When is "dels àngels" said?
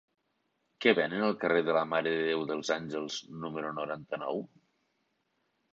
2.53-3.21